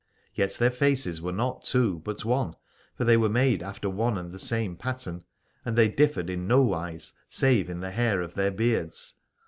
Yet 0.33 0.53
their 0.53 0.71
faces 0.71 1.21
were 1.21 1.31
not 1.31 1.63
two 1.63 1.99
but 1.99 2.25
one, 2.25 2.55
for 2.95 3.03
they 3.03 3.17
were 3.17 3.29
made 3.29 3.61
after 3.61 3.87
one 3.87 4.17
and 4.17 4.31
the 4.31 4.39
same 4.39 4.75
pattern: 4.75 5.23
and 5.63 5.75
they 5.77 5.89
differed 5.89 6.27
in 6.31 6.47
no 6.47 6.63
wise 6.63 7.13
save 7.27 7.69
in 7.69 7.81
the 7.81 7.91
hair 7.91 8.19
of 8.19 8.33
their 8.33 8.49
beards. 8.49 9.13